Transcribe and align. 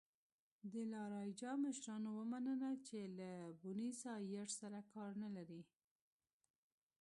د 0.71 0.73
لا 0.91 1.03
رایجا 1.13 1.51
مشرانو 1.65 2.09
ومنله 2.19 2.71
چې 2.87 2.99
له 3.17 3.31
بونیسایرس 3.61 4.51
سره 4.61 4.79
کار 4.93 5.11
نه 5.23 5.29
لري. 5.35 5.61